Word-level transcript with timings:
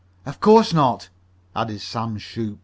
"Of 0.25 0.39
course 0.39 0.73
not," 0.73 1.09
added 1.55 1.79
Sam 1.79 2.17
Shoop. 2.17 2.59